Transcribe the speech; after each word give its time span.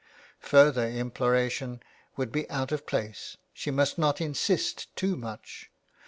Further 0.39 0.83
im 0.87 1.11
ploration 1.11 1.79
would 2.17 2.31
be 2.31 2.49
out 2.49 2.71
of 2.71 2.87
place, 2.87 3.37
she 3.53 3.69
must 3.69 3.99
not 3.99 4.19
insist 4.19 4.87
too 4.95 5.15
much. 5.15 5.69